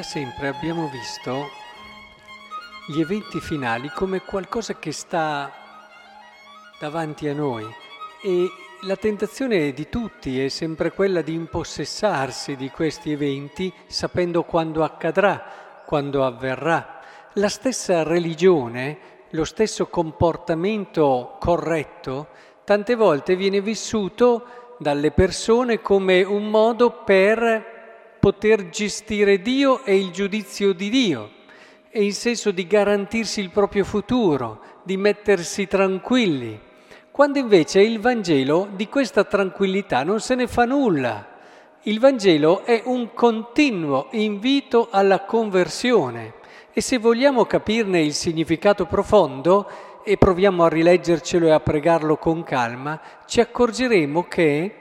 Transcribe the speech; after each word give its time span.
Da 0.00 0.06
sempre 0.06 0.48
abbiamo 0.48 0.88
visto 0.88 1.50
gli 2.88 3.00
eventi 3.00 3.38
finali 3.38 3.90
come 3.90 4.22
qualcosa 4.22 4.78
che 4.78 4.92
sta 4.92 5.52
davanti 6.80 7.28
a 7.28 7.34
noi 7.34 7.70
e 8.22 8.48
la 8.84 8.96
tentazione 8.96 9.74
di 9.74 9.90
tutti 9.90 10.42
è 10.42 10.48
sempre 10.48 10.90
quella 10.92 11.20
di 11.20 11.34
impossessarsi 11.34 12.56
di 12.56 12.70
questi 12.70 13.12
eventi 13.12 13.70
sapendo 13.88 14.44
quando 14.44 14.84
accadrà, 14.84 15.82
quando 15.84 16.24
avverrà. 16.24 17.00
La 17.34 17.50
stessa 17.50 18.02
religione, 18.02 18.98
lo 19.32 19.44
stesso 19.44 19.88
comportamento 19.88 21.36
corretto, 21.38 22.28
tante 22.64 22.94
volte 22.94 23.36
viene 23.36 23.60
vissuto 23.60 24.76
dalle 24.78 25.10
persone 25.10 25.82
come 25.82 26.22
un 26.22 26.48
modo 26.48 26.90
per 27.04 27.79
poter 28.20 28.68
gestire 28.68 29.40
Dio 29.40 29.82
e 29.84 29.96
il 29.96 30.10
giudizio 30.10 30.72
di 30.74 30.90
Dio, 30.90 31.30
e 31.90 32.04
in 32.04 32.12
senso 32.12 32.50
di 32.50 32.66
garantirsi 32.66 33.40
il 33.40 33.50
proprio 33.50 33.82
futuro, 33.82 34.60
di 34.84 34.96
mettersi 34.96 35.66
tranquilli, 35.66 36.60
quando 37.10 37.38
invece 37.38 37.80
il 37.80 37.98
Vangelo 37.98 38.68
di 38.72 38.88
questa 38.88 39.24
tranquillità 39.24 40.04
non 40.04 40.20
se 40.20 40.34
ne 40.34 40.46
fa 40.46 40.64
nulla. 40.64 41.26
Il 41.82 41.98
Vangelo 41.98 42.64
è 42.64 42.82
un 42.84 43.12
continuo 43.14 44.08
invito 44.12 44.88
alla 44.90 45.24
conversione 45.24 46.34
e 46.72 46.80
se 46.80 46.98
vogliamo 46.98 47.46
capirne 47.46 48.00
il 48.00 48.14
significato 48.14 48.86
profondo 48.86 49.68
e 50.04 50.16
proviamo 50.16 50.64
a 50.64 50.68
rileggercelo 50.68 51.46
e 51.46 51.50
a 51.50 51.60
pregarlo 51.60 52.16
con 52.16 52.42
calma, 52.42 53.00
ci 53.26 53.40
accorgeremo 53.40 54.24
che 54.24 54.74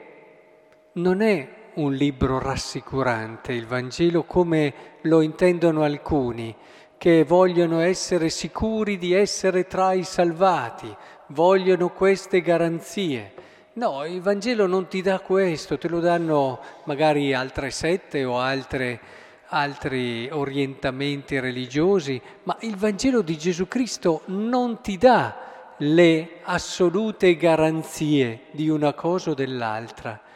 non 0.93 1.21
è 1.21 1.58
un 1.79 1.93
libro 1.93 2.39
rassicurante, 2.39 3.53
il 3.53 3.65
Vangelo 3.65 4.23
come 4.23 4.73
lo 5.03 5.21
intendono 5.21 5.83
alcuni, 5.83 6.53
che 6.97 7.23
vogliono 7.23 7.79
essere 7.79 8.29
sicuri 8.29 8.97
di 8.97 9.13
essere 9.13 9.65
tra 9.65 9.93
i 9.93 10.03
salvati, 10.03 10.93
vogliono 11.27 11.89
queste 11.89 12.41
garanzie. 12.41 13.33
No, 13.73 14.03
il 14.05 14.19
Vangelo 14.19 14.67
non 14.67 14.89
ti 14.89 15.01
dà 15.01 15.19
questo, 15.19 15.77
te 15.77 15.87
lo 15.87 16.01
danno 16.01 16.59
magari 16.83 17.33
altre 17.33 17.71
sette 17.71 18.25
o 18.25 18.39
altre, 18.39 18.99
altri 19.47 20.27
orientamenti 20.29 21.39
religiosi, 21.39 22.21
ma 22.43 22.57
il 22.61 22.75
Vangelo 22.75 23.21
di 23.21 23.37
Gesù 23.37 23.69
Cristo 23.69 24.23
non 24.25 24.81
ti 24.81 24.97
dà 24.97 25.47
le 25.77 26.39
assolute 26.43 27.37
garanzie 27.37 28.41
di 28.51 28.67
una 28.67 28.91
cosa 28.91 29.31
o 29.31 29.33
dell'altra 29.33 30.27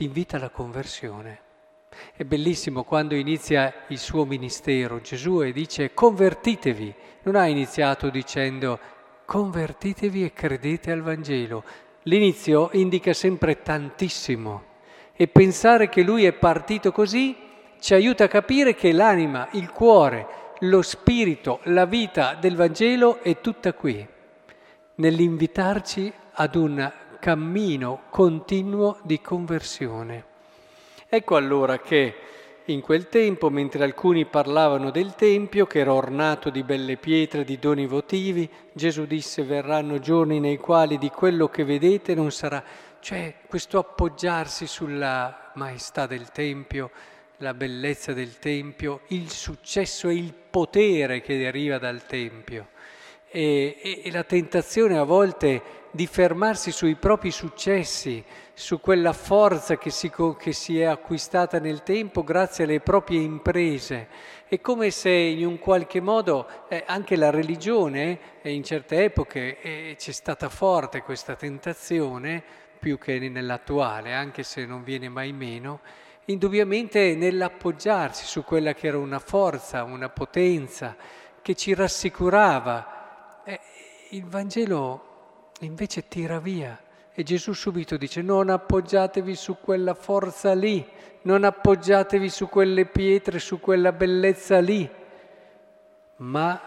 ti 0.00 0.06
invita 0.06 0.38
alla 0.38 0.48
conversione. 0.48 1.40
È 2.16 2.24
bellissimo 2.24 2.84
quando 2.84 3.14
inizia 3.14 3.84
il 3.88 3.98
suo 3.98 4.24
ministero 4.24 5.02
Gesù 5.02 5.42
e 5.42 5.52
dice 5.52 5.92
convertitevi. 5.92 6.94
Non 7.24 7.36
ha 7.36 7.46
iniziato 7.46 8.08
dicendo 8.08 8.78
convertitevi 9.26 10.24
e 10.24 10.32
credete 10.32 10.90
al 10.90 11.02
Vangelo. 11.02 11.64
L'inizio 12.04 12.70
indica 12.72 13.12
sempre 13.12 13.60
tantissimo 13.60 14.62
e 15.12 15.28
pensare 15.28 15.90
che 15.90 16.00
lui 16.00 16.24
è 16.24 16.32
partito 16.32 16.92
così 16.92 17.36
ci 17.78 17.92
aiuta 17.92 18.24
a 18.24 18.28
capire 18.28 18.74
che 18.74 18.92
l'anima, 18.92 19.48
il 19.52 19.70
cuore, 19.70 20.26
lo 20.60 20.80
spirito, 20.80 21.60
la 21.64 21.84
vita 21.84 22.38
del 22.40 22.56
Vangelo 22.56 23.20
è 23.20 23.38
tutta 23.42 23.74
qui, 23.74 24.06
nell'invitarci 24.94 26.10
ad 26.32 26.54
un 26.54 26.90
cammino 27.20 28.04
continuo 28.10 28.98
di 29.02 29.20
conversione. 29.20 30.24
Ecco 31.08 31.36
allora 31.36 31.78
che 31.78 32.14
in 32.66 32.80
quel 32.80 33.08
tempo, 33.08 33.50
mentre 33.50 33.82
alcuni 33.82 34.26
parlavano 34.26 34.90
del 34.90 35.14
Tempio, 35.14 35.66
che 35.66 35.80
era 35.80 35.92
ornato 35.92 36.50
di 36.50 36.62
belle 36.62 36.96
pietre, 36.96 37.44
di 37.44 37.58
doni 37.58 37.86
votivi, 37.86 38.48
Gesù 38.72 39.06
disse 39.06 39.42
verranno 39.42 39.98
giorni 39.98 40.38
nei 40.40 40.56
quali 40.56 40.96
di 40.98 41.08
quello 41.10 41.48
che 41.48 41.64
vedete 41.64 42.14
non 42.14 42.30
sarà, 42.30 42.62
cioè 43.00 43.34
questo 43.48 43.78
appoggiarsi 43.78 44.66
sulla 44.66 45.50
maestà 45.54 46.06
del 46.06 46.30
Tempio, 46.30 46.90
la 47.38 47.54
bellezza 47.54 48.12
del 48.12 48.38
Tempio, 48.38 49.00
il 49.08 49.30
successo 49.30 50.08
e 50.08 50.14
il 50.14 50.32
potere 50.32 51.20
che 51.22 51.38
deriva 51.38 51.78
dal 51.78 52.06
Tempio. 52.06 52.68
E, 53.32 53.78
e, 53.80 54.02
e 54.04 54.10
la 54.10 54.24
tentazione 54.24 54.96
a 54.98 55.04
volte 55.04 55.79
di 55.90 56.06
fermarsi 56.06 56.70
sui 56.70 56.94
propri 56.94 57.30
successi, 57.30 58.24
su 58.54 58.80
quella 58.80 59.12
forza 59.12 59.76
che 59.76 59.90
si, 59.90 60.10
che 60.38 60.52
si, 60.52 60.78
è 60.78 60.84
acquistata 60.84 61.58
nel 61.58 61.82
tempo 61.82 62.22
grazie 62.22 62.64
alle 62.64 62.80
proprie 62.80 63.20
imprese. 63.20 64.08
È 64.46 64.60
come 64.60 64.90
se 64.90 65.10
in 65.10 65.46
un 65.46 65.58
qualche 65.58 66.00
modo 66.00 66.46
eh, 66.68 66.84
anche 66.86 67.16
la 67.16 67.30
religione, 67.30 68.18
eh, 68.42 68.52
in 68.52 68.62
certe 68.62 69.04
epoche 69.04 69.60
eh, 69.60 69.94
c'è 69.96 70.12
stata 70.12 70.48
forte 70.48 71.02
questa 71.02 71.34
tentazione, 71.34 72.42
più 72.78 72.98
che 72.98 73.18
nell'attuale, 73.18 74.14
anche 74.14 74.42
se 74.42 74.64
non 74.64 74.82
viene 74.82 75.08
mai 75.08 75.32
meno, 75.32 75.80
indubbiamente 76.26 77.14
nell'appoggiarsi 77.14 78.24
su 78.24 78.44
quella 78.44 78.72
che 78.74 78.86
era 78.86 78.98
una 78.98 79.18
forza, 79.18 79.84
una 79.84 80.08
potenza 80.08 80.96
che 81.42 81.54
ci 81.54 81.74
rassicurava. 81.74 83.42
Eh, 83.44 83.60
il 84.10 84.24
Vangelo 84.24 85.09
invece 85.66 86.08
tira 86.08 86.38
via. 86.38 86.78
E 87.12 87.22
Gesù 87.22 87.52
subito 87.52 87.96
dice 87.96 88.22
non 88.22 88.48
appoggiatevi 88.48 89.34
su 89.34 89.58
quella 89.60 89.94
forza 89.94 90.54
lì, 90.54 90.86
non 91.22 91.44
appoggiatevi 91.44 92.28
su 92.28 92.48
quelle 92.48 92.86
pietre, 92.86 93.38
su 93.38 93.60
quella 93.60 93.92
bellezza 93.92 94.60
lì, 94.60 94.88
ma 96.16 96.60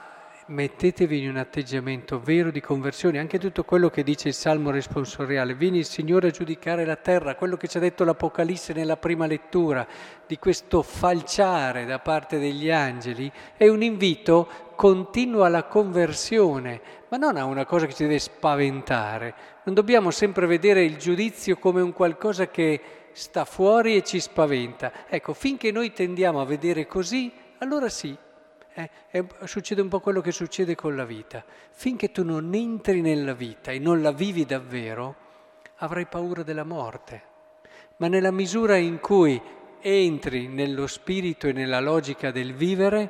mettetevi 0.47 1.21
in 1.21 1.29
un 1.29 1.37
atteggiamento 1.37 2.19
vero 2.19 2.51
di 2.51 2.61
conversione, 2.61 3.19
anche 3.19 3.39
tutto 3.39 3.63
quello 3.63 3.89
che 3.89 4.03
dice 4.03 4.29
il 4.29 4.33
Salmo 4.33 4.71
responsoriale, 4.71 5.55
vieni 5.55 5.79
il 5.79 5.85
Signore 5.85 6.27
a 6.27 6.31
giudicare 6.31 6.85
la 6.85 6.95
terra, 6.95 7.35
quello 7.35 7.57
che 7.57 7.67
ci 7.67 7.77
ha 7.77 7.79
detto 7.79 8.03
l'Apocalisse 8.03 8.73
nella 8.73 8.97
prima 8.97 9.25
lettura, 9.25 9.87
di 10.27 10.37
questo 10.37 10.81
falciare 10.81 11.85
da 11.85 11.99
parte 11.99 12.39
degli 12.39 12.69
angeli, 12.69 13.31
è 13.55 13.67
un 13.67 13.81
invito 13.81 14.47
continuo 14.75 15.43
alla 15.43 15.63
conversione, 15.63 16.81
ma 17.09 17.17
non 17.17 17.37
a 17.37 17.45
una 17.45 17.65
cosa 17.65 17.85
che 17.85 17.93
ci 17.93 18.03
deve 18.03 18.19
spaventare. 18.19 19.33
Non 19.63 19.75
dobbiamo 19.75 20.11
sempre 20.11 20.45
vedere 20.45 20.83
il 20.83 20.97
giudizio 20.97 21.57
come 21.57 21.81
un 21.81 21.93
qualcosa 21.93 22.47
che 22.47 22.81
sta 23.11 23.45
fuori 23.45 23.95
e 23.95 24.03
ci 24.03 24.19
spaventa. 24.19 24.91
Ecco, 25.07 25.33
finché 25.33 25.71
noi 25.71 25.93
tendiamo 25.93 26.41
a 26.41 26.45
vedere 26.45 26.85
così, 26.87 27.31
allora 27.59 27.87
sì, 27.87 28.17
eh, 28.73 28.89
è, 29.09 29.23
succede 29.45 29.81
un 29.81 29.87
po' 29.87 29.99
quello 29.99 30.21
che 30.21 30.31
succede 30.31 30.75
con 30.75 30.95
la 30.95 31.05
vita. 31.05 31.43
Finché 31.71 32.11
tu 32.11 32.23
non 32.23 32.53
entri 32.53 33.01
nella 33.01 33.33
vita 33.33 33.71
e 33.71 33.79
non 33.79 34.01
la 34.01 34.11
vivi 34.11 34.45
davvero, 34.45 35.15
avrai 35.77 36.05
paura 36.05 36.43
della 36.43 36.63
morte. 36.63 37.21
Ma 37.97 38.07
nella 38.07 38.31
misura 38.31 38.77
in 38.77 38.99
cui 38.99 39.39
entri 39.79 40.47
nello 40.47 40.87
spirito 40.87 41.47
e 41.47 41.51
nella 41.51 41.79
logica 41.79 42.31
del 42.31 42.53
vivere, 42.53 43.09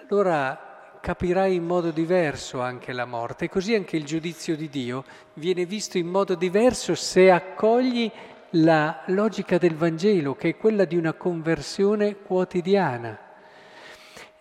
allora 0.00 0.98
capirai 1.00 1.54
in 1.54 1.64
modo 1.64 1.90
diverso 1.90 2.60
anche 2.60 2.92
la 2.92 3.04
morte. 3.04 3.46
E 3.46 3.48
così 3.48 3.74
anche 3.74 3.96
il 3.96 4.04
giudizio 4.04 4.56
di 4.56 4.68
Dio 4.68 5.04
viene 5.34 5.66
visto 5.66 5.98
in 5.98 6.06
modo 6.06 6.34
diverso 6.34 6.94
se 6.94 7.30
accogli 7.30 8.10
la 8.56 9.02
logica 9.06 9.58
del 9.58 9.74
Vangelo, 9.74 10.36
che 10.36 10.50
è 10.50 10.56
quella 10.56 10.84
di 10.84 10.96
una 10.96 11.12
conversione 11.14 12.16
quotidiana. 12.16 13.23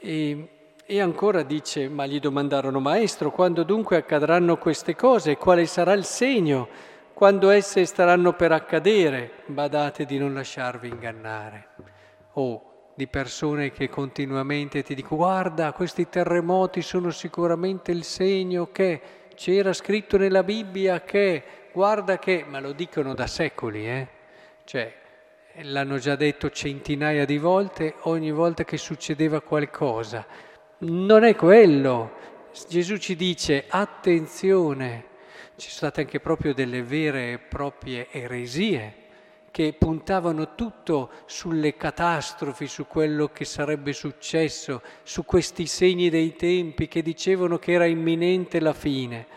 E, 0.05 0.49
e 0.85 0.99
ancora 0.99 1.43
dice, 1.43 1.87
ma 1.87 2.05
gli 2.05 2.19
domandarono, 2.19 2.81
Maestro, 2.81 3.31
quando 3.31 3.63
dunque 3.63 3.95
accadranno 3.95 4.57
queste 4.57 4.97
cose? 4.97 5.37
Quale 5.37 5.65
sarà 5.65 5.93
il 5.93 6.03
segno? 6.03 6.67
Quando 7.13 7.49
esse 7.49 7.85
staranno 7.85 8.33
per 8.33 8.51
accadere? 8.51 9.31
Badate 9.45 10.03
di 10.03 10.17
non 10.17 10.33
lasciarvi 10.33 10.89
ingannare. 10.89 11.67
O 12.33 12.89
di 12.95 13.07
persone 13.07 13.71
che 13.71 13.87
continuamente 13.87 14.83
ti 14.83 14.93
dicono, 14.93 15.21
guarda, 15.21 15.71
questi 15.71 16.09
terremoti 16.09 16.81
sono 16.81 17.09
sicuramente 17.09 17.91
il 17.91 18.03
segno 18.03 18.73
che 18.73 19.01
c'era 19.35 19.71
scritto 19.71 20.17
nella 20.17 20.43
Bibbia 20.43 20.99
che, 20.99 21.43
guarda 21.71 22.19
che, 22.19 22.43
ma 22.45 22.59
lo 22.59 22.73
dicono 22.73 23.13
da 23.13 23.25
secoli, 23.25 23.87
eh? 23.87 24.07
Cioè, 24.65 24.93
l'hanno 25.61 25.97
già 25.97 26.15
detto 26.15 26.49
centinaia 26.49 27.25
di 27.25 27.37
volte, 27.37 27.95
ogni 28.01 28.31
volta 28.31 28.63
che 28.63 28.77
succedeva 28.77 29.41
qualcosa. 29.41 30.25
Non 30.79 31.23
è 31.23 31.35
quello. 31.35 32.11
Gesù 32.67 32.97
ci 32.97 33.15
dice 33.15 33.65
attenzione, 33.67 35.05
ci 35.55 35.69
sono 35.69 35.91
state 35.91 36.01
anche 36.01 36.19
proprio 36.19 36.53
delle 36.53 36.81
vere 36.81 37.33
e 37.33 37.39
proprie 37.39 38.07
eresie 38.11 39.01
che 39.51 39.75
puntavano 39.77 40.55
tutto 40.55 41.11
sulle 41.25 41.75
catastrofi, 41.75 42.65
su 42.65 42.87
quello 42.87 43.27
che 43.27 43.45
sarebbe 43.45 43.93
successo, 43.93 44.81
su 45.03 45.23
questi 45.25 45.67
segni 45.67 46.09
dei 46.09 46.35
tempi 46.35 46.87
che 46.87 47.03
dicevano 47.03 47.59
che 47.59 47.73
era 47.73 47.85
imminente 47.85 48.59
la 48.59 48.73
fine. 48.73 49.27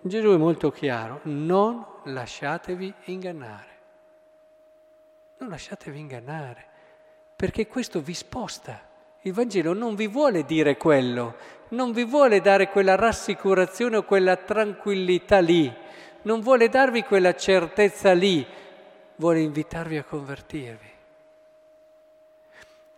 Gesù 0.00 0.30
è 0.30 0.36
molto 0.36 0.72
chiaro, 0.72 1.20
non 1.24 1.86
lasciatevi 2.04 2.92
ingannare. 3.04 3.79
Non 5.40 5.48
lasciatevi 5.48 5.98
ingannare, 5.98 6.66
perché 7.34 7.66
questo 7.66 8.02
vi 8.02 8.12
sposta 8.12 8.78
Il 9.22 9.32
Vangelo 9.32 9.72
non 9.72 9.94
vi 9.94 10.06
vuole 10.06 10.44
dire 10.44 10.76
quello, 10.76 11.34
non 11.68 11.92
vi 11.92 12.04
vuole 12.04 12.42
dare 12.42 12.68
quella 12.68 12.94
rassicurazione 12.94 13.96
o 13.96 14.04
quella 14.04 14.36
tranquillità 14.36 15.38
lì, 15.38 15.74
non 16.22 16.40
vuole 16.40 16.68
darvi 16.68 17.04
quella 17.04 17.34
certezza 17.34 18.12
lì, 18.12 18.46
vuole 19.16 19.40
invitarvi 19.40 19.96
a 19.96 20.04
convertirvi. 20.04 20.88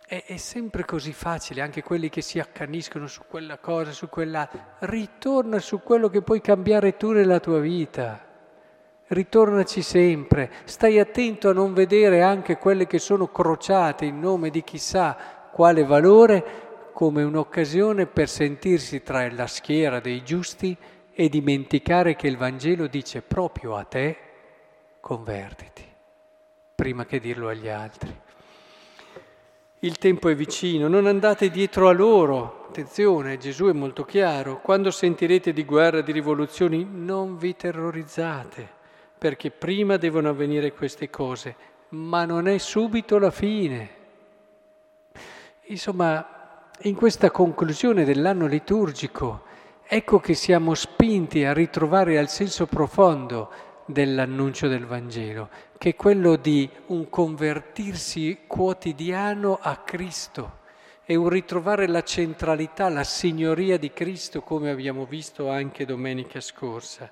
È, 0.05 0.23
è, 0.25 0.35
sempre 0.35 0.83
così 0.83 1.13
facile, 1.13 1.61
anche 1.61 1.81
quelli 1.81 2.09
che 2.09 2.21
si 2.21 2.39
accaniscono 2.39 3.07
su 3.07 3.21
quella 3.25 3.57
cosa, 3.57 3.91
su 3.93 4.09
quella... 4.09 4.49
Ritorna 4.79 5.59
su 5.59 5.81
quello 5.81 6.09
che 6.09 6.21
puoi 6.21 6.41
cambiare 6.41 6.97
tu 6.97 7.11
nella 7.11 7.39
tua 7.39 7.59
vita. 7.59 8.32
Ritornaci 9.13 9.81
sempre. 9.81 10.51
Stai 10.65 10.99
attento 10.99 11.49
a 11.49 11.53
non 11.53 11.73
vedere 11.73 12.21
anche 12.21 12.57
quelle 12.57 12.87
che 12.87 12.99
sono 12.99 13.27
crociate 13.27 14.05
in 14.05 14.19
nome 14.19 14.49
di 14.49 14.63
chissà 14.63 15.15
quale 15.51 15.83
valore 15.83 16.91
come 16.93 17.23
un'occasione 17.23 18.07
per 18.07 18.27
sentirsi 18.27 19.03
tra 19.03 19.31
la 19.31 19.47
schiera 19.47 19.99
dei 19.99 20.23
giusti 20.23 20.75
e 21.13 21.29
dimenticare 21.29 22.15
che 22.15 22.27
il 22.27 22.37
Vangelo 22.37 22.87
dice 22.87 23.21
proprio 23.21 23.75
a 23.75 23.83
te 23.83 24.17
convertiti 24.99 25.91
prima 26.75 27.05
che 27.05 27.19
dirlo 27.19 27.49
agli 27.49 27.69
altri. 27.69 28.13
Il 29.79 29.97
tempo 29.97 30.29
è 30.29 30.35
vicino, 30.35 30.87
non 30.87 31.07
andate 31.07 31.49
dietro 31.49 31.87
a 31.87 31.93
loro. 31.93 32.65
Attenzione, 32.67 33.37
Gesù 33.37 33.67
è 33.67 33.73
molto 33.73 34.03
chiaro. 34.03 34.59
Quando 34.59 34.91
sentirete 34.91 35.53
di 35.53 35.63
guerra, 35.65 36.01
di 36.01 36.11
rivoluzioni, 36.11 36.85
non 36.89 37.37
vi 37.37 37.55
terrorizzate, 37.55 38.69
perché 39.23 39.51
prima 39.51 39.95
devono 39.95 40.27
avvenire 40.27 40.73
queste 40.73 41.09
cose, 41.09 41.55
ma 41.91 42.25
non 42.25 42.45
è 42.45 42.57
subito 42.57 43.17
la 43.17 43.31
fine. 43.31 43.89
Insomma, 45.67 46.67
in 46.81 46.93
questa 46.93 47.31
conclusione 47.31 48.03
dell'anno 48.03 48.47
liturgico, 48.47 49.43
ecco 49.87 50.19
che 50.19 50.33
siamo 50.33 50.73
spinti 50.73 51.45
a 51.45 51.53
ritrovare 51.53 52.17
al 52.17 52.27
senso 52.27 52.65
profondo 52.65 53.49
dell'annuncio 53.85 54.67
del 54.67 54.85
Vangelo, 54.85 55.47
che 55.77 55.91
è 55.91 55.95
quello 55.95 56.35
di 56.35 56.69
un 56.87 57.09
convertirsi 57.09 58.39
quotidiano 58.45 59.57
a 59.61 59.77
Cristo 59.85 60.59
e 61.05 61.15
un 61.15 61.29
ritrovare 61.29 61.87
la 61.87 62.03
centralità, 62.03 62.89
la 62.89 63.05
signoria 63.05 63.77
di 63.77 63.93
Cristo, 63.93 64.41
come 64.41 64.69
abbiamo 64.69 65.05
visto 65.05 65.49
anche 65.49 65.85
domenica 65.85 66.41
scorsa. 66.41 67.09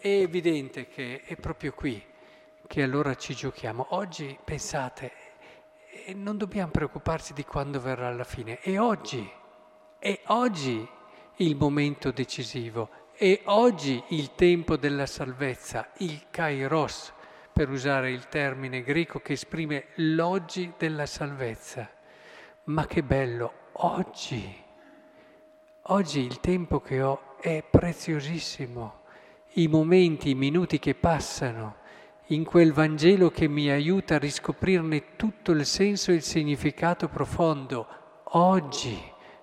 È 0.00 0.08
evidente 0.08 0.88
che 0.88 1.20
è 1.26 1.36
proprio 1.36 1.74
qui 1.74 2.02
che 2.66 2.82
allora 2.82 3.14
ci 3.16 3.34
giochiamo. 3.34 3.88
Oggi, 3.90 4.38
pensate, 4.42 5.12
eh, 6.06 6.14
non 6.14 6.38
dobbiamo 6.38 6.70
preoccuparci 6.70 7.34
di 7.34 7.44
quando 7.44 7.78
verrà 7.82 8.10
la 8.10 8.24
fine, 8.24 8.60
è 8.60 8.80
oggi, 8.80 9.30
è 9.98 10.20
oggi 10.28 10.88
il 11.36 11.54
momento 11.54 12.12
decisivo 12.12 12.88
è 13.20 13.42
oggi 13.44 14.02
il 14.08 14.34
tempo 14.34 14.78
della 14.78 15.04
salvezza, 15.04 15.90
il 15.98 16.28
kairos, 16.30 17.12
per 17.52 17.68
usare 17.68 18.10
il 18.10 18.28
termine 18.28 18.82
greco 18.82 19.20
che 19.20 19.34
esprime 19.34 19.88
l'oggi 19.96 20.72
della 20.78 21.04
salvezza. 21.04 21.86
Ma 22.64 22.86
che 22.86 23.02
bello, 23.02 23.52
oggi, 23.72 24.64
oggi 25.82 26.20
il 26.20 26.40
tempo 26.40 26.80
che 26.80 27.02
ho 27.02 27.36
è 27.38 27.62
preziosissimo, 27.62 28.99
i 29.54 29.66
momenti, 29.66 30.30
i 30.30 30.34
minuti 30.34 30.78
che 30.78 30.94
passano 30.94 31.76
in 32.26 32.44
quel 32.44 32.72
Vangelo 32.72 33.30
che 33.30 33.48
mi 33.48 33.68
aiuta 33.70 34.14
a 34.14 34.18
riscoprirne 34.18 35.16
tutto 35.16 35.50
il 35.50 35.66
senso 35.66 36.12
e 36.12 36.14
il 36.14 36.22
significato 36.22 37.08
profondo, 37.08 37.86
oggi, 38.32 38.96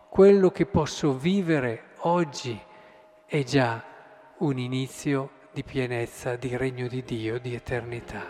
quello 0.09 0.51
che 0.51 0.65
posso 0.65 1.18
vivere 1.18 1.89
oggi 2.01 2.57
è 3.25 3.44
già 3.44 3.83
un 4.38 4.57
inizio 4.57 5.31
di 5.51 5.63
pienezza, 5.63 6.38
di 6.38 6.56
regno 6.56 6.88
di 6.88 7.04
Dio, 7.04 7.39
di 7.39 7.54
eternità. 7.54 8.25